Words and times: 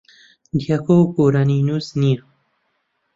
دیاکۆ 0.59 0.95
گۆرانینووس 1.15 1.87
نییە. 2.01 2.21